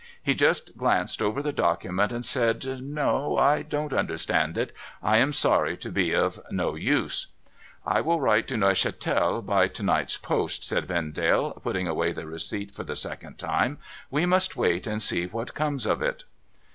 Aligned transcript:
He 0.23 0.33
just 0.33 0.75
glanced 0.75 1.21
over 1.21 1.43
the 1.43 1.53
document, 1.53 2.11
and 2.11 2.25
said,' 2.25 2.81
No; 2.81 3.37
I 3.37 3.61
don't 3.61 3.93
understand 3.93 4.57
it! 4.57 4.71
I 5.03 5.17
am 5.17 5.31
sorry 5.31 5.77
to 5.77 5.91
be 5.91 6.11
of 6.11 6.39
no 6.49 6.73
use.'' 6.73 7.27
I 7.85 8.01
will 8.01 8.19
write 8.19 8.47
to 8.47 8.57
Neuchatel 8.57 9.43
by 9.43 9.67
to 9.67 9.83
night's 9.83 10.17
post,* 10.17 10.63
said 10.63 10.87
Vendale, 10.87 11.53
putting 11.61 11.87
away 11.87 12.13
the 12.13 12.25
receipt 12.25 12.73
for 12.73 12.83
the 12.83 12.95
second 12.95 13.37
time.' 13.37 13.77
We 14.15 14.25
must 14.25 14.57
wait, 14.57 14.87
and 14.87 15.03
see 15.03 15.27
what 15.27 15.53
comes 15.53 15.85
of 15.85 16.01
it.' 16.01 16.23